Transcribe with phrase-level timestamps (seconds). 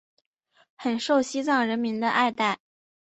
[0.75, 2.57] 很受西藏人民的爱戴。